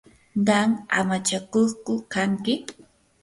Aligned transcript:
¿qam 0.47 0.69
amachakuqku 0.99 1.93
kanki? 2.11 2.53